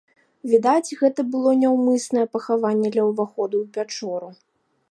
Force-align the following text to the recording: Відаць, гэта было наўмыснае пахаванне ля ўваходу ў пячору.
Відаць, 0.51 0.95
гэта 1.01 1.25
было 1.35 1.51
наўмыснае 1.63 2.23
пахаванне 2.37 2.89
ля 2.95 3.03
ўваходу 3.09 3.55
ў 3.63 3.65
пячору. 3.77 4.29